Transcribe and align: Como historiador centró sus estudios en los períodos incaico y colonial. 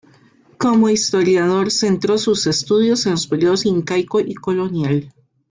Como 0.57 0.89
historiador 0.89 1.69
centró 1.69 2.17
sus 2.17 2.47
estudios 2.47 3.05
en 3.05 3.11
los 3.11 3.27
períodos 3.27 3.67
incaico 3.67 4.19
y 4.19 4.33
colonial. 4.33 5.13